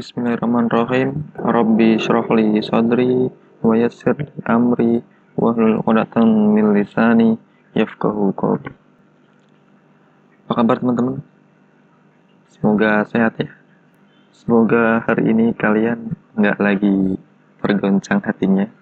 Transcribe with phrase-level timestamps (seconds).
[0.00, 1.28] Bismillahirrahmanirrahim.
[1.36, 3.28] Rabbi syrahli sadri
[3.60, 4.16] wa yassir
[4.48, 5.04] amri
[5.36, 7.36] wa hlul 'uqdatam min lisani
[7.76, 8.72] yafqahu qawli.
[10.48, 11.20] Apa kabar teman-teman?
[12.48, 13.52] Semoga sehat ya.
[14.32, 17.20] Semoga hari ini kalian nggak lagi
[17.60, 18.72] tergoncang hatinya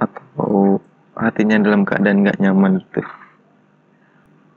[0.00, 0.80] atau
[1.20, 3.04] hatinya dalam keadaan nggak nyaman gitu.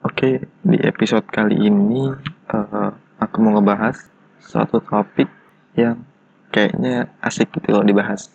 [0.08, 2.08] Oke, di episode kali ini
[2.56, 2.88] uh,
[3.20, 4.00] aku mau ngebahas
[4.40, 5.39] suatu topik
[5.78, 6.02] yang
[6.50, 8.30] kayaknya asik gitu loh dibahas.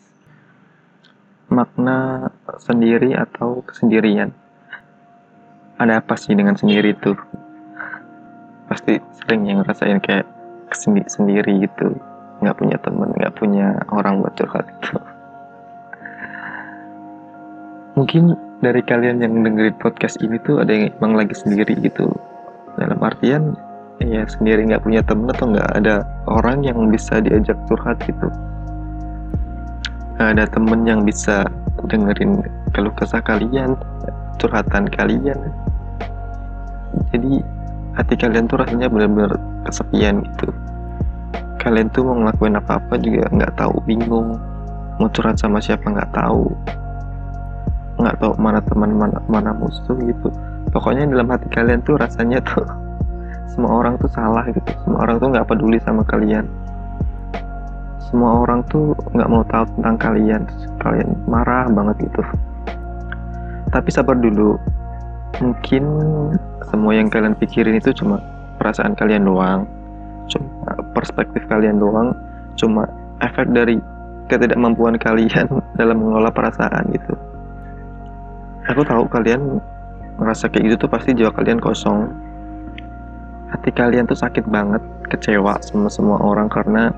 [1.51, 2.30] Makna
[2.62, 4.33] sendiri atau kesendirian.
[5.79, 7.15] Ada apa sih dengan sendiri itu?
[8.70, 10.27] Pasti sering yang ngerasain kayak
[10.70, 11.98] kesendi sendiri gitu.
[12.43, 14.98] Nggak punya temen, nggak punya orang buat curhat gitu.
[17.95, 22.10] Mungkin dari kalian yang dengerin podcast ini tuh ada yang emang lagi sendiri gitu.
[22.74, 23.55] Dalam artian
[24.03, 28.27] ya sendiri nggak punya temen atau nggak ada orang yang bisa diajak curhat gitu.
[30.19, 31.46] Nggak ada temen yang bisa
[31.87, 32.43] dengerin
[32.74, 33.79] keluh kesah kalian
[34.38, 35.38] curhatan kalian.
[37.10, 37.43] Jadi
[37.95, 40.51] hati kalian tuh rasanya benar-benar kesepian gitu.
[41.63, 44.38] Kalian tuh mau ngelakuin apa-apa juga nggak tahu bingung.
[44.99, 46.51] Mau curhat sama siapa nggak tahu.
[47.99, 50.29] Nggak tahu mana teman mana mana musuh gitu.
[50.71, 52.84] Pokoknya dalam hati kalian tuh rasanya tuh
[53.50, 54.70] semua orang tuh salah gitu.
[54.82, 56.46] Semua orang tuh nggak peduli sama kalian.
[58.09, 60.42] Semua orang tuh nggak mau tahu tentang kalian.
[60.80, 62.22] Kalian marah banget gitu.
[63.70, 64.56] Tapi sabar dulu.
[65.42, 65.84] Mungkin
[66.70, 68.22] semua yang kalian pikirin itu cuma
[68.59, 69.66] perasaan kalian doang.
[70.31, 72.15] Cuma perspektif kalian doang.
[72.54, 72.87] Cuma
[73.22, 73.78] efek dari
[74.26, 75.47] ketidakmampuan kalian
[75.78, 77.15] dalam mengelola perasaan gitu.
[78.72, 79.60] Aku tahu kalian
[80.16, 82.24] ngerasa kayak gitu tuh pasti jiwa kalian kosong
[83.55, 86.91] hati kalian tuh sakit banget kecewa sama semua orang karena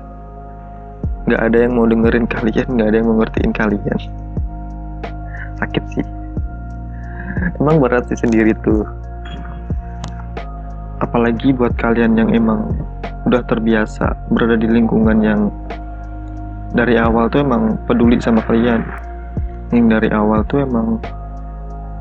[1.29, 3.99] nggak ada yang mau dengerin kalian nggak ada yang mau ngertiin kalian.
[5.61, 6.05] Sakit sih.
[7.61, 8.81] Emang berat sih sendiri tuh.
[10.97, 12.73] Apalagi buat kalian yang emang
[13.29, 15.53] udah terbiasa berada di lingkungan yang
[16.73, 18.81] dari awal tuh emang peduli sama kalian.
[19.69, 20.97] Yang dari awal tuh emang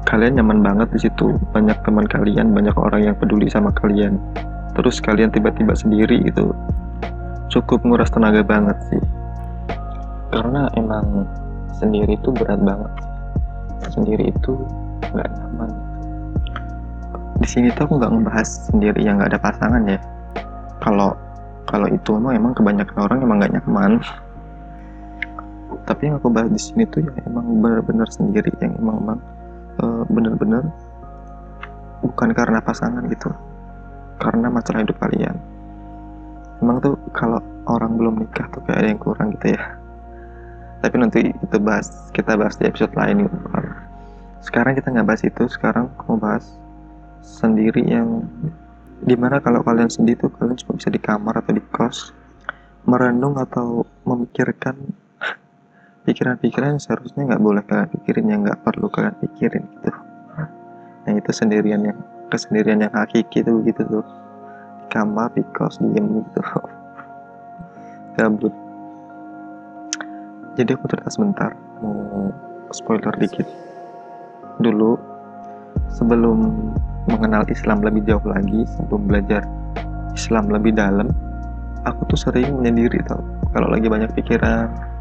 [0.09, 1.37] kalian nyaman banget di situ.
[1.53, 4.17] Banyak teman kalian banyak orang yang peduli sama kalian
[4.77, 6.53] terus kalian tiba-tiba sendiri itu
[7.49, 9.03] cukup nguras tenaga banget sih.
[10.29, 11.25] Karena emang
[11.81, 12.93] sendiri itu berat banget.
[13.89, 14.53] Sendiri itu
[15.01, 15.71] nggak nyaman.
[17.41, 19.99] Di sini tuh aku nggak ngebahas sendiri yang nggak ada pasangan ya.
[20.85, 21.17] Kalau
[21.67, 23.93] kalau itu emang emang kebanyakan orang emang nggak nyaman.
[25.89, 29.19] Tapi yang aku bahas di sini tuh yang emang benar-benar sendiri yang emang emang
[29.81, 30.69] uh, bener-bener
[32.05, 33.33] bukan karena pasangan gitu
[34.21, 35.37] karena masalah hidup kalian.
[36.65, 39.63] Emang tuh kalau orang belum nikah tuh kayak ada yang kurang gitu ya.
[40.81, 43.29] Tapi nanti itu bahas kita bahas di episode lain
[44.47, 46.47] sekarang kita nggak bahas itu sekarang mau bahas
[47.19, 48.23] sendiri yang
[49.03, 52.15] di mana kalau kalian sendiri tuh kalian cuma bisa di kamar atau di kos
[52.87, 54.79] merenung atau memikirkan
[56.07, 59.91] pikiran-pikiran yang seharusnya nggak boleh kalian pikirin yang nggak perlu kalian pikirin gitu.
[61.03, 61.99] Nah itu sendirian yang
[62.33, 64.07] kesendirian yang hakiki tuh gitu tuh.
[64.83, 66.41] Di kamar kos diem gitu.
[68.17, 68.55] Gabut.
[70.57, 71.53] Jadi aku cerita sebentar
[71.85, 72.33] mau
[72.73, 73.45] spoiler dikit.
[74.63, 74.97] Dulu
[75.93, 76.73] sebelum
[77.07, 79.45] mengenal Islam lebih jauh lagi sebelum belajar
[80.17, 81.13] Islam lebih dalam
[81.85, 83.21] aku tuh sering menyendiri tau.
[83.53, 84.97] Kalau lagi banyak pikiran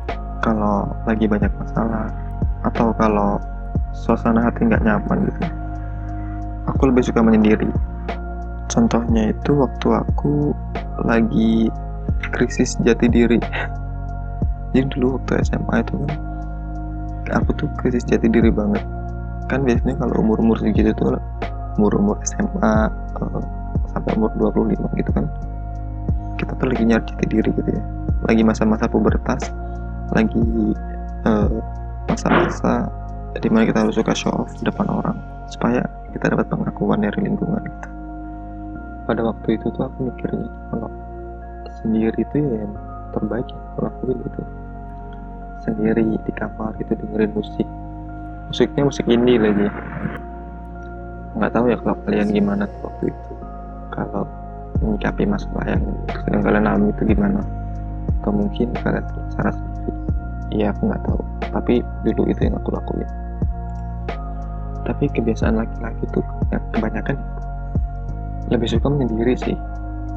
[0.45, 2.13] kalau lagi banyak masalah
[2.61, 3.41] atau kalau
[3.97, 5.41] suasana hati nggak nyaman gitu
[6.75, 7.71] aku lebih suka menyendiri.
[8.67, 10.51] Contohnya itu waktu aku
[11.07, 11.71] lagi
[12.35, 13.39] krisis jati diri.
[14.75, 15.95] Jadi dulu waktu SMA itu
[17.25, 18.83] kan aku tuh krisis jati diri banget.
[19.47, 21.15] Kan biasanya kalau umur-umur segitu tuh
[21.79, 22.91] umur-umur SMA
[23.23, 23.41] uh,
[23.95, 25.27] sampai umur 25 gitu kan
[26.35, 27.83] kita tuh lagi nyari jati diri gitu ya.
[28.27, 29.47] Lagi masa-masa pubertas
[30.13, 30.75] lagi
[31.25, 31.57] uh,
[32.05, 32.85] masa-masa
[33.39, 35.17] di mana kita harus suka show off di depan orang.
[35.47, 35.81] Supaya
[36.15, 37.89] kita dapat pengakuan dari lingkungan kita.
[39.03, 40.89] Pada waktu itu tuh aku mikirnya kalau
[41.83, 42.73] sendiri itu ya yang
[43.11, 44.41] terbaik yang aku lakuin gitu.
[45.67, 47.67] Sendiri di kamar itu dengerin musik.
[48.47, 49.67] Musiknya musik indie lagi.
[51.35, 53.31] Nggak tahu ya kalau kalian gimana tuh waktu itu.
[53.91, 54.23] Kalau
[54.79, 55.83] menyikapi masalah yang
[56.23, 57.43] sedang kalian alami itu gimana?
[58.23, 59.03] Atau mungkin kalian
[59.35, 59.91] cara sendiri
[60.55, 61.19] iya aku nggak tahu.
[61.51, 63.24] Tapi dulu itu yang aku lakuin
[64.85, 66.23] tapi kebiasaan laki-laki tuh
[66.53, 67.17] ya, kebanyakan
[68.53, 69.57] lebih suka menyendiri sih.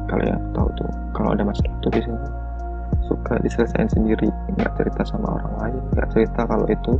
[0.09, 2.29] Kalau yang tahu tuh kalau ada masalah tuh biasanya
[3.05, 6.93] suka diselesaikan sendiri nggak cerita sama orang lain nggak cerita kalau itu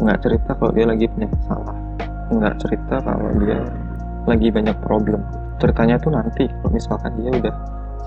[0.00, 1.76] nggak cerita kalau dia lagi punya masalah
[2.32, 3.58] nggak cerita kalau dia
[4.26, 5.22] lagi banyak problem.
[5.62, 7.54] Ceritanya tuh nanti kalau misalkan dia udah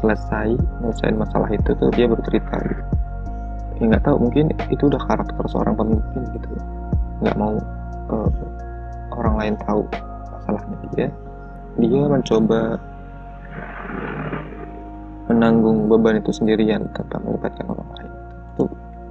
[0.04, 0.48] selesai
[0.84, 2.84] menyelesaikan masalah itu tuh dia bercerita gitu.
[3.80, 6.50] Ya nggak tahu mungkin itu udah karakter seorang pemimpin gitu.
[7.24, 7.56] Nggak mau
[8.10, 8.30] uh,
[9.16, 9.82] orang lain tahu
[10.34, 11.08] masalahnya dia
[11.80, 12.82] dia mencoba
[15.30, 18.12] menanggung beban itu sendirian tanpa melibatkan orang lain.
[18.58, 18.64] Itu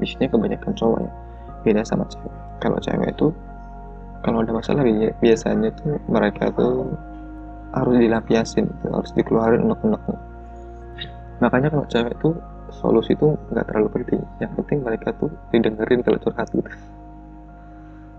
[0.02, 1.12] biasanya kebanyakan cowok ya
[1.62, 2.34] beda sama cewek.
[2.58, 3.26] Kalau cewek itu
[4.26, 4.82] kalau ada masalah
[5.22, 6.90] biasanya tuh mereka tuh
[7.70, 10.18] harus dilapiasin harus dikeluarin unek-uneknya.
[11.38, 12.34] Makanya kalau cewek tuh
[12.74, 14.20] solusi itu nggak terlalu penting.
[14.42, 16.66] Yang penting mereka tuh didengerin kalau curhat gitu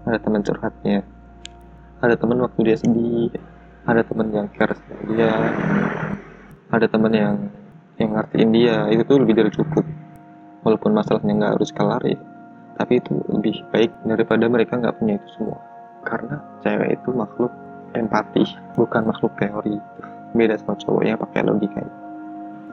[0.06, 1.04] ada teman curhatnya.
[2.00, 3.32] Ada teman waktu dia sedih.
[3.84, 5.34] Ada teman yang care sama dia.
[6.70, 7.36] Ada teman yang
[8.00, 8.76] yang ngertiin dia.
[8.94, 9.84] Itu tuh lebih dari cukup.
[10.64, 12.20] Walaupun masalahnya nggak harus kelar ya
[12.80, 15.60] tapi itu lebih baik daripada mereka nggak punya itu semua.
[16.08, 17.52] Karena cewek itu makhluk
[17.92, 18.48] empati
[18.80, 19.76] bukan makhluk teori.
[20.32, 21.84] Beda sama cowok yang pakai logika.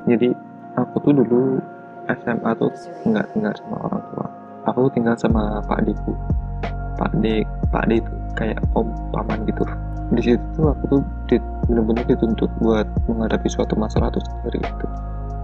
[0.06, 0.31] Jadi
[0.78, 1.58] aku tuh dulu
[2.06, 2.70] SMA tuh
[3.02, 4.26] nggak tinggal sama orang tua.
[4.70, 6.14] Aku tinggal sama Pak Diku
[6.96, 9.64] Pak D Pak D itu kayak om paman gitu.
[10.14, 11.00] Di situ tuh aku tuh
[11.66, 14.87] bener-bener dituntut buat menghadapi suatu masalah itu sendiri gitu.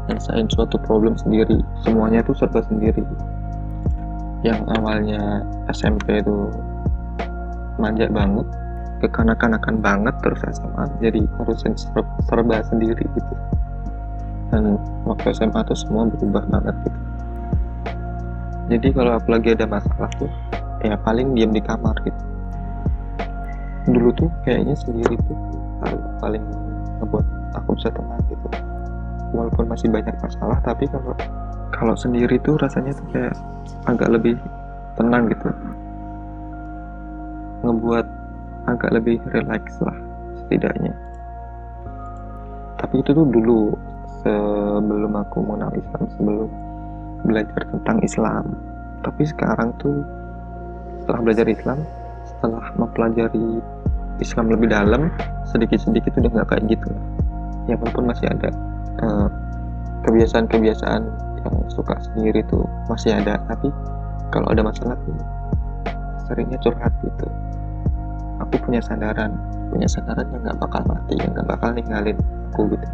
[0.07, 3.03] Nyelesain suatu problem sendiri semuanya itu serba sendiri.
[4.43, 6.51] Yang awalnya SMP itu
[7.79, 8.47] manja banget
[9.03, 11.59] kekanak-kanakan banget terus SMA jadi harus
[12.23, 13.35] serba sendiri gitu.
[14.55, 14.79] Dan
[15.09, 16.99] waktu SMA tuh semua berubah banget gitu.
[18.71, 20.31] Jadi kalau aku lagi ada masalah tuh
[20.83, 22.23] ya paling diam di kamar gitu.
[23.91, 25.39] Dulu tuh kayaknya sendiri tuh
[26.19, 26.43] paling
[27.03, 27.27] ngebuat
[27.59, 28.47] aku bisa tenang gitu.
[29.33, 31.15] Walaupun masih banyak masalah tapi kalau
[31.73, 33.35] kalau sendiri tuh rasanya tuh kayak
[33.87, 34.37] agak lebih
[34.99, 35.49] tenang gitu.
[37.63, 38.07] Ngebuat
[38.67, 39.97] agak lebih relax lah
[40.45, 40.95] setidaknya.
[42.79, 43.75] Tapi itu tuh dulu
[44.23, 46.51] sebelum aku mengenal Islam sebelum
[47.27, 48.45] belajar tentang Islam.
[49.03, 50.22] Tapi sekarang tuh
[51.13, 51.79] setelah belajar Islam
[52.25, 53.61] setelah mempelajari
[54.17, 55.13] Islam lebih dalam
[55.45, 56.89] sedikit-sedikit udah nggak kayak gitu.
[56.89, 57.05] Lah
[57.69, 58.49] ya walaupun masih ada
[60.09, 61.03] kebiasaan kebiasaan-kebiasaan
[61.45, 63.69] yang suka sendiri tuh masih ada tapi
[64.33, 65.13] kalau ada masalah tuh
[66.25, 67.29] seringnya curhat gitu.
[68.49, 69.37] Aku punya sandaran
[69.69, 72.17] punya sandaran yang nggak bakal mati yang nggak bakal ninggalin
[72.57, 72.89] aku gitu.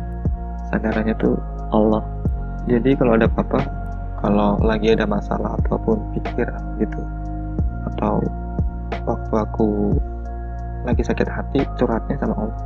[0.74, 1.38] Sandarannya tuh
[1.70, 2.02] Allah.
[2.66, 3.62] Jadi kalau ada apa-apa
[4.26, 6.98] kalau lagi ada masalah ataupun pikiran gitu
[7.98, 8.22] atau
[9.10, 9.68] waktu aku
[10.86, 12.62] lagi sakit hati curhatnya sama Allah.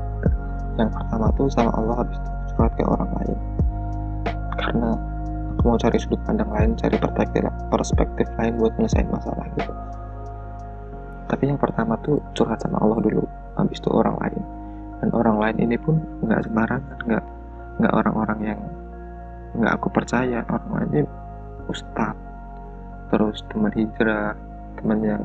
[0.76, 3.38] Yang pertama tuh sama Allah habis itu curhat ke orang lain.
[4.60, 4.90] Karena
[5.56, 9.72] aku mau cari sudut pandang lain cari perspektif perspektif lain buat menyelesaikan masalah gitu.
[11.32, 13.24] Tapi yang pertama tuh curhat sama Allah dulu
[13.56, 14.42] habis itu orang lain.
[15.00, 15.96] Dan orang lain ini pun
[16.28, 17.24] nggak sembarangan nggak
[17.80, 18.60] nggak orang-orang yang
[19.56, 20.44] nggak aku percaya.
[20.44, 21.08] Orang lainnya
[21.72, 22.12] ustad
[23.08, 24.36] terus teman hijrah
[24.82, 25.22] teman yang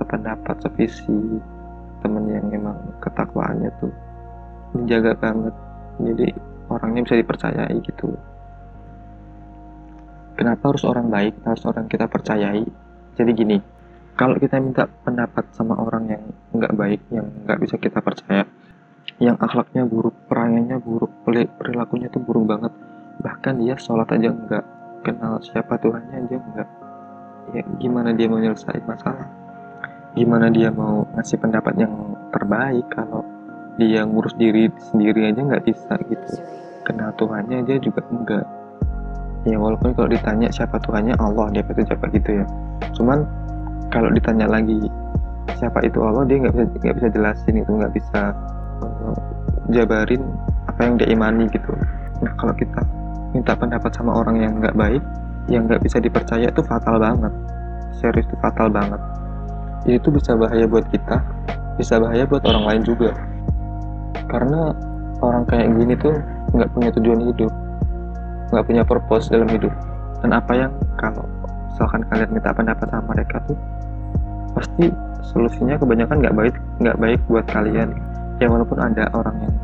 [0.00, 1.38] sependapat sevisi
[2.00, 3.92] teman yang memang ketakwaannya tuh
[4.72, 5.54] menjaga banget
[6.00, 6.28] jadi
[6.72, 8.16] orangnya bisa dipercayai gitu
[10.34, 12.64] kenapa harus orang baik harus orang kita percayai
[13.14, 13.60] jadi gini
[14.16, 16.24] kalau kita minta pendapat sama orang yang
[16.56, 18.48] nggak baik yang nggak bisa kita percaya
[19.22, 21.12] yang akhlaknya buruk, perangannya buruk,
[21.60, 22.72] perilakunya tuh buruk banget.
[23.22, 24.64] Bahkan dia sholat aja nggak
[25.06, 26.68] kenal siapa Tuhannya aja nggak.
[27.52, 29.28] Ya gimana dia mau nyelesain masalah?
[30.14, 31.92] Gimana dia mau ngasih pendapat yang
[32.30, 33.26] terbaik kalau
[33.76, 36.40] dia ngurus diri sendiri aja nggak bisa gitu.
[36.86, 38.46] Kenal Tuhannya aja juga enggak.
[39.44, 42.46] Ya walaupun kalau ditanya siapa Tuhannya Allah dia pasti jawab gitu ya.
[42.96, 43.26] Cuman
[43.92, 44.88] kalau ditanya lagi
[45.52, 48.20] siapa itu Allah dia nggak bisa nggak bisa jelasin itu nggak bisa
[49.72, 50.22] jabarin
[50.68, 51.72] apa yang dia imani gitu
[52.20, 52.80] nah kalau kita
[53.32, 55.02] minta pendapat sama orang yang nggak baik
[55.50, 57.32] yang nggak bisa dipercaya itu fatal banget.
[58.00, 59.00] Serius itu fatal banget.
[59.84, 61.20] Itu bisa bahaya buat kita
[61.74, 63.10] bisa bahaya buat orang lain juga.
[64.30, 64.70] Karena
[65.22, 66.14] orang kayak gini tuh
[66.54, 67.52] nggak punya tujuan hidup
[68.54, 69.72] nggak punya purpose dalam hidup.
[70.22, 71.26] Dan apa yang kalau
[71.70, 73.58] misalkan kalian minta pendapat sama mereka tuh
[74.54, 74.86] pasti
[75.26, 77.90] solusinya kebanyakan nggak baik nggak baik buat kalian.
[78.38, 79.54] Ya walaupun ada orang yang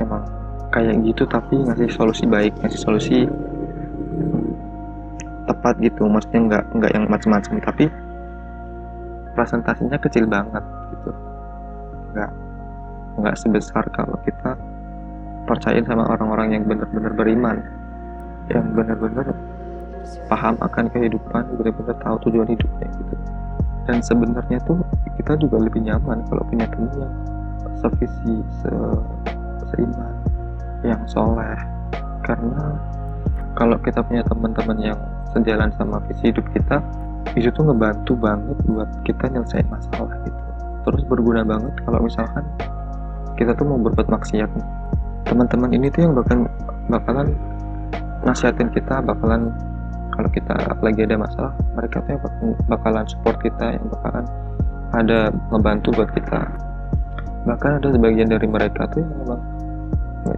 [0.00, 0.24] emang
[0.72, 3.18] kayak gitu tapi ngasih solusi baik ngasih solusi
[5.62, 6.10] tepat gitu.
[6.10, 7.86] Maksudnya nggak nggak yang macam-macam tapi
[9.38, 11.10] presentasinya kecil banget gitu.
[12.10, 12.30] Nggak
[13.22, 14.58] nggak sebesar kalau kita
[15.46, 17.62] percayain sama orang-orang yang benar-benar beriman
[18.50, 19.30] yang benar-benar
[20.26, 23.14] paham akan kehidupan benar-benar tahu tujuan hidupnya gitu.
[23.86, 24.82] Dan sebenarnya tuh
[25.14, 27.14] kita juga lebih nyaman kalau punya teman yang
[27.78, 28.72] sevisi se
[29.70, 30.14] seiman
[30.82, 31.58] yang soleh.
[32.26, 32.74] Karena
[33.54, 34.98] kalau kita punya teman-teman yang
[35.32, 36.78] sejalan sama visi hidup kita
[37.32, 40.42] itu tuh ngebantu banget buat kita nyelesain masalah gitu.
[40.82, 42.44] Terus berguna banget kalau misalkan
[43.40, 44.50] kita tuh mau berbuat maksiat
[45.26, 46.44] teman-teman ini tuh yang bakalan
[46.92, 47.28] bakalan
[48.26, 49.48] nasihatin kita bakalan
[50.12, 52.22] kalau kita lagi ada masalah mereka tuh yang
[52.68, 54.24] bakalan support kita yang bakalan
[54.92, 56.40] ada ngebantu buat kita.
[57.48, 59.40] Bahkan ada sebagian dari mereka tuh yang memang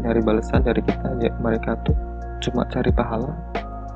[0.00, 1.96] nyari balasan dari kita ya mereka tuh
[2.40, 3.32] cuma cari pahala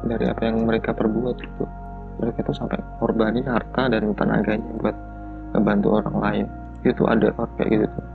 [0.06, 1.64] dari apa yang mereka perbuat gitu.
[2.18, 4.96] Mereka tuh sampai korbanin harta dan tenaganya buat
[5.54, 6.46] ngebantu orang lain.
[6.86, 8.06] Itu ada orang kayak gitu tuh.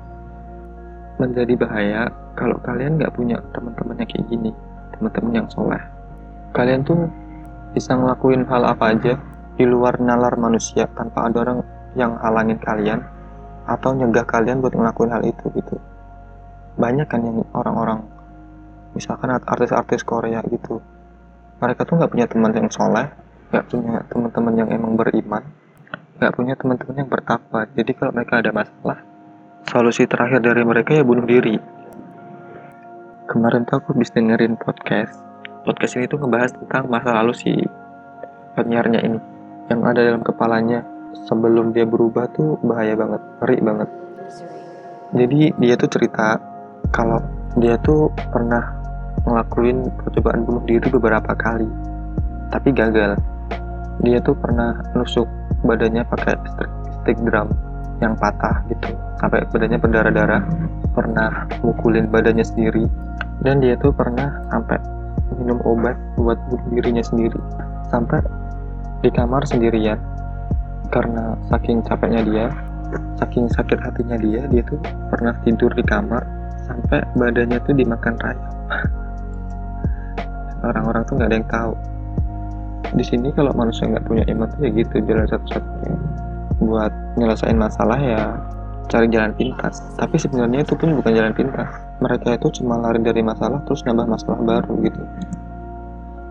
[1.20, 2.02] Menjadi bahaya
[2.34, 4.52] kalau kalian nggak punya teman-teman yang kayak gini
[4.98, 5.84] teman-teman yang soleh.
[6.54, 7.10] Kalian tuh
[7.74, 9.14] bisa ngelakuin hal apa aja
[9.58, 11.60] di luar nalar manusia tanpa ada orang
[11.94, 13.00] yang halangin kalian
[13.70, 15.76] atau nyegah kalian buat ngelakuin hal itu gitu.
[16.78, 18.02] Banyak kan yang orang-orang
[18.94, 20.82] misalkan artis-artis Korea gitu
[21.64, 23.08] mereka tuh nggak punya teman yang soleh
[23.56, 25.44] nggak punya teman-teman yang emang beriman
[26.24, 27.68] nggak punya teman-teman yang bertakwa.
[27.74, 29.04] Jadi kalau mereka ada masalah
[29.68, 31.60] solusi terakhir dari mereka ya bunuh diri.
[33.28, 35.20] Kemarin tuh aku habis dengerin podcast.
[35.68, 37.52] Podcast ini tuh ngebahas tentang masa lalu si
[38.56, 39.20] penyiarnya ini
[39.68, 40.88] yang ada dalam kepalanya.
[41.28, 43.90] Sebelum dia berubah tuh bahaya banget ngeri banget.
[45.14, 46.42] Jadi dia tuh cerita
[46.90, 47.22] kalau
[47.60, 48.83] dia tuh pernah
[49.24, 51.68] ngelakuin percobaan bunuh diri beberapa kali
[52.54, 53.18] tapi gagal.
[54.04, 55.26] Dia tuh pernah nusuk
[55.64, 56.36] badannya pakai
[57.02, 57.50] stick, drum
[58.02, 60.42] yang patah gitu sampai badannya berdarah-darah.
[60.94, 62.86] Pernah mukulin badannya sendiri
[63.42, 64.78] dan dia tuh pernah sampai
[65.40, 67.40] minum obat buat bunuh dirinya sendiri
[67.90, 68.22] sampai
[69.02, 69.98] di kamar sendirian.
[70.94, 72.46] Karena saking capeknya dia
[73.18, 74.78] saking sakit hatinya dia dia tuh
[75.10, 76.22] pernah tidur di kamar
[76.70, 78.54] sampai badannya tuh dimakan rayap
[80.64, 81.74] orang-orang tuh nggak ada yang tahu.
[82.94, 85.96] Di sini kalau manusia nggak punya iman tuh ya gitu jalan satu-satunya.
[86.64, 88.22] Buat nyelesain masalah ya
[88.88, 89.84] cari jalan pintas.
[90.00, 91.70] Tapi sebenarnya itu pun bukan jalan pintas.
[92.00, 95.02] Mereka itu cuma lari dari masalah terus nambah masalah baru gitu.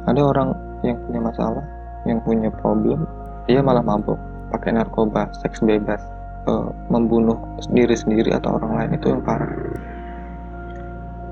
[0.09, 0.49] Ada orang
[0.83, 1.65] yang punya masalah
[2.03, 3.07] yang punya problem
[3.47, 4.19] dia malah mabuk
[4.55, 5.99] pakai narkoba, seks bebas,
[6.47, 7.39] uh, membunuh
[7.73, 9.49] diri sendiri atau orang lain itu yang parah.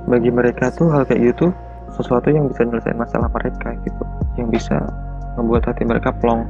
[0.08, 1.52] Bagi mereka tuh hal kayak gitu
[1.94, 4.04] sesuatu yang bisa menyelesaikan masalah mereka gitu,
[4.38, 4.76] yang bisa
[5.38, 6.46] membuat hati mereka plong.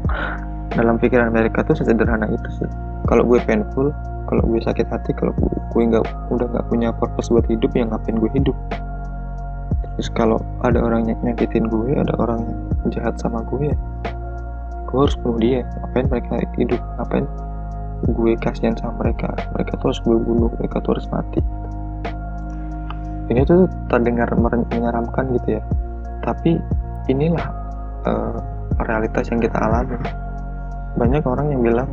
[0.70, 2.70] Dalam pikiran mereka tuh sesederhana itu sih.
[3.11, 3.90] Kalau gue painful,
[4.30, 5.35] kalau gue sakit hati, kalau
[5.75, 8.54] gue nggak udah nggak punya purpose buat hidup, ya ngapain gue hidup?
[9.99, 12.47] Terus kalau ada orang yang nyakitin gue, ada orang
[12.87, 13.76] yang jahat sama gue, ya
[14.90, 17.25] gue harus bunuh dia ngapain mereka hidup ngapain
[18.11, 21.40] gue kasihan sama mereka mereka tuh harus gue bunuh mereka tuh harus mati
[23.31, 25.63] ini tuh terdengar menyeramkan gitu ya.
[26.27, 26.59] Tapi
[27.07, 27.47] inilah
[28.05, 28.39] uh,
[28.83, 29.97] realitas yang kita alami.
[30.99, 31.91] Banyak orang yang bilang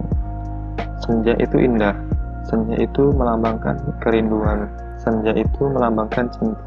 [0.97, 1.93] senja itu indah
[2.41, 4.65] senja itu melambangkan kerinduan
[4.97, 6.59] senja itu melambangkan cinta.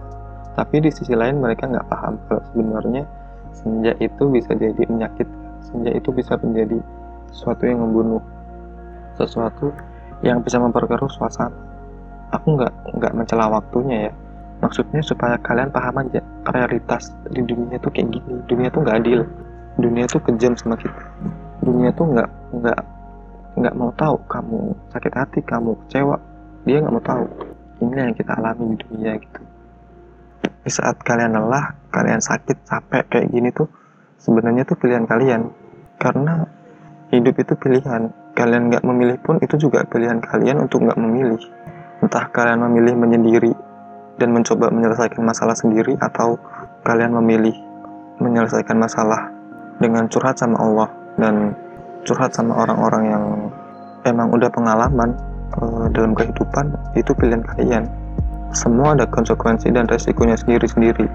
[0.55, 3.03] Tapi di sisi lain mereka nggak paham kalau sebenarnya
[3.51, 5.27] senja itu bisa jadi penyakit
[5.67, 6.79] senja itu bisa menjadi
[7.35, 8.23] sesuatu yang membunuh
[9.19, 9.75] sesuatu
[10.23, 11.55] yang bisa memperkeruh suasana.
[12.31, 14.13] Aku nggak nggak mencela waktunya ya
[14.61, 16.21] maksudnya supaya kalian paham aja
[16.53, 18.33] realitas di dunia tuh kayak gini.
[18.47, 19.21] Dunia tuh nggak adil.
[19.81, 21.05] Dunia tuh kejam sama kita.
[21.65, 22.29] Dunia tuh nggak
[22.61, 22.81] nggak
[23.61, 26.17] nggak mau tahu kamu sakit hati kamu kecewa.
[26.69, 27.25] Dia nggak mau tahu.
[27.81, 29.41] Ini yang kita alami di dunia gitu.
[30.61, 33.67] Di saat kalian lelah kalian sakit capek kayak gini tuh
[34.21, 35.49] sebenarnya itu pilihan kalian.
[35.97, 36.45] Karena
[37.09, 38.13] hidup itu pilihan.
[38.37, 41.41] Kalian nggak memilih pun itu juga pilihan kalian untuk nggak memilih.
[42.01, 43.53] Entah kalian memilih menyendiri
[44.21, 46.37] dan mencoba menyelesaikan masalah sendiri atau
[46.85, 47.57] kalian memilih
[48.21, 49.33] menyelesaikan masalah
[49.81, 51.57] dengan curhat sama Allah dan
[52.05, 53.25] curhat sama orang-orang yang
[54.05, 55.17] emang udah pengalaman
[55.57, 57.89] uh, dalam kehidupan itu pilihan kalian
[58.53, 61.09] semua ada konsekuensi dan resikonya sendiri-sendiri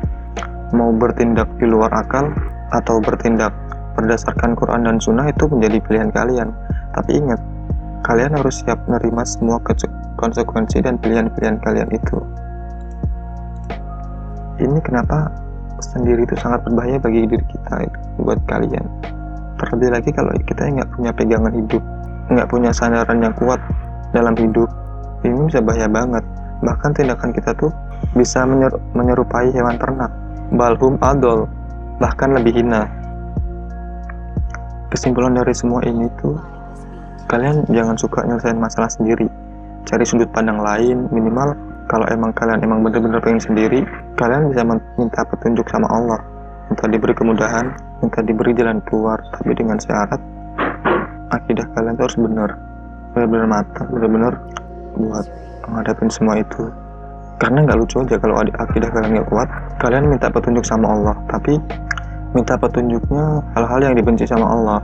[0.74, 2.34] mau bertindak di luar akal
[2.74, 3.54] atau bertindak
[3.96, 6.52] berdasarkan Quran dan Sunnah itu menjadi pilihan kalian.
[6.92, 7.40] Tapi ingat,
[8.04, 9.58] kalian harus siap menerima semua
[10.20, 12.20] konsekuensi dan pilihan-pilihan kalian itu.
[14.56, 15.28] Ini kenapa
[15.84, 17.84] sendiri itu sangat berbahaya bagi diri kita
[18.24, 18.86] buat kalian.
[19.60, 21.84] Terlebih lagi kalau kita nggak punya pegangan hidup,
[22.32, 23.60] nggak punya sandaran yang kuat
[24.16, 24.68] dalam hidup,
[25.28, 26.24] ini bisa bahaya banget.
[26.64, 27.72] Bahkan tindakan kita tuh
[28.16, 28.48] bisa
[28.96, 30.12] menyerupai hewan ternak,
[30.56, 31.48] balhum adol,
[32.00, 32.88] bahkan lebih hina.
[34.96, 36.40] kesimpulan dari semua ini tuh
[37.28, 39.28] kalian jangan suka nyelesain masalah sendiri
[39.84, 41.52] cari sudut pandang lain minimal
[41.92, 43.84] kalau emang kalian emang bener-bener pengen sendiri
[44.16, 44.64] kalian bisa
[44.96, 46.20] minta petunjuk sama Allah.
[46.72, 47.68] Minta diberi kemudahan
[48.02, 50.20] minta diberi jalan keluar tapi dengan syarat
[51.32, 52.50] akidah kalian harus bener
[53.16, 54.34] bener-bener matang bener-bener
[54.96, 55.26] buat
[55.68, 56.64] menghadapi semua itu.
[57.36, 59.50] Karena nggak lucu aja kalau akidah kalian nggak kuat
[59.84, 61.16] kalian minta petunjuk sama Allah.
[61.28, 61.54] Tapi
[62.32, 64.80] minta petunjuknya hal-hal yang dibenci sama Allah.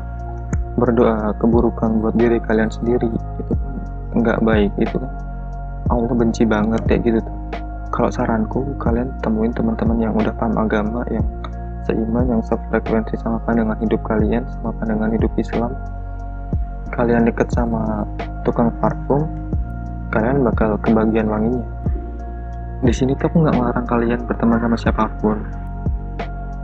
[0.75, 3.53] Berdoa keburukan buat diri kalian sendiri itu
[4.11, 4.99] nggak baik itu
[5.87, 7.35] Allah benci banget kayak gitu tuh
[8.01, 11.21] kalau saranku kalian temuin teman-teman yang udah paham agama yang
[11.85, 15.69] seiman yang sefrekuensi sama pandangan hidup kalian sama pandangan hidup Islam.
[16.97, 18.01] Kalian deket sama
[18.41, 19.29] tukang parfum
[20.09, 21.61] kalian bakal kebagian wanginya.
[22.81, 25.37] Di sini tuh aku nggak melarang kalian berteman sama siapa pun.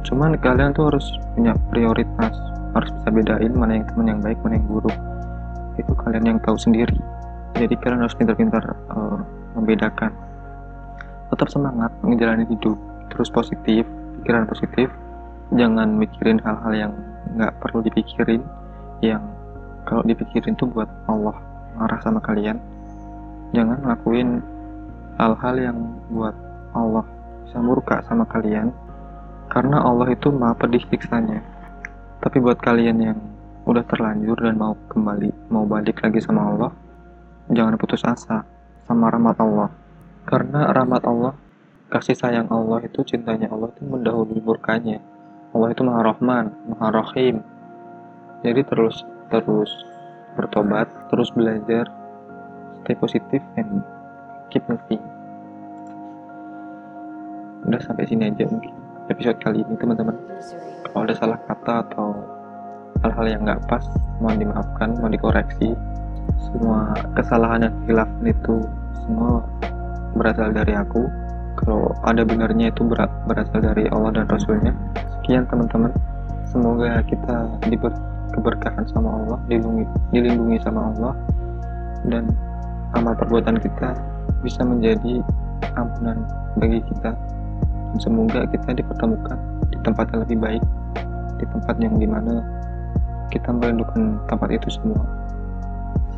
[0.09, 2.33] Cuman kalian tuh harus punya prioritas
[2.73, 4.97] harus bisa bedain mana yang teman yang baik mana yang buruk.
[5.77, 6.97] Itu kalian yang tahu sendiri.
[7.53, 9.21] Jadi kalian harus pintar-pintar uh,
[9.53, 10.25] membedakan
[11.31, 12.77] tetap semangat menjalani hidup
[13.11, 13.87] terus positif
[14.21, 14.91] pikiran positif.
[15.55, 16.93] Jangan mikirin hal-hal yang
[17.39, 18.43] nggak perlu dipikirin
[18.99, 19.23] yang
[19.87, 21.35] kalau dipikirin tuh buat Allah
[21.79, 22.59] marah sama kalian.
[23.55, 24.43] Jangan ngelakuin
[25.15, 25.77] hal-hal yang
[26.11, 26.35] buat
[26.75, 27.07] Allah
[27.47, 28.75] bisa murka sama kalian
[29.47, 31.39] karena Allah itu maha pedih siksanya.
[32.19, 33.17] Tapi buat kalian yang
[33.63, 36.71] udah terlanjur dan mau kembali, mau balik lagi sama Allah,
[37.47, 38.43] jangan putus asa
[38.83, 39.71] sama rahmat Allah.
[40.27, 41.33] Karena rahmat Allah,
[41.87, 44.99] kasih sayang Allah itu, cintanya Allah itu mendahului murkanya.
[45.55, 47.39] Allah itu maha rahman, maha rahim.
[48.43, 49.71] Jadi terus terus
[50.35, 51.87] bertobat, terus belajar,
[52.83, 53.79] stay positif and
[54.51, 54.99] keep moving.
[57.63, 58.75] Udah sampai sini aja mungkin
[59.07, 60.15] episode kali ini teman-teman
[60.91, 62.11] kalau ada salah kata atau
[63.03, 63.83] hal-hal yang nggak pas
[64.19, 65.75] mohon dimaafkan mohon dikoreksi
[66.43, 68.55] semua kesalahan dan khilafan itu
[69.03, 69.43] semua
[70.15, 71.03] berasal dari aku.
[71.57, 72.85] Kalau ada benarnya itu
[73.25, 74.71] berasal dari Allah dan Rasulnya.
[75.19, 75.89] Sekian teman-teman.
[76.47, 77.97] Semoga kita diberi
[78.31, 81.13] keberkahan sama Allah dilindungi, dilindungi sama Allah
[82.07, 82.29] dan
[82.95, 83.95] amal perbuatan kita
[84.45, 85.23] bisa menjadi
[85.75, 86.23] ampunan
[86.61, 87.11] bagi kita.
[87.91, 89.39] Dan semoga kita dipertemukan
[89.73, 90.63] di tempat yang lebih baik
[91.37, 92.41] di tempat yang di mana
[93.33, 95.03] kita merindukan tempat itu semua.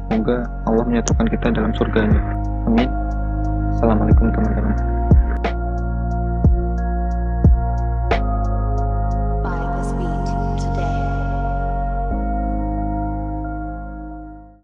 [0.09, 2.21] Semoga Allah menyatukan kita dalam surganya.
[2.69, 3.08] Amin
[3.79, 4.98] assalamualaikum teman-teman